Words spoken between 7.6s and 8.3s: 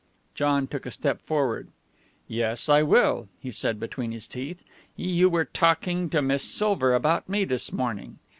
morning.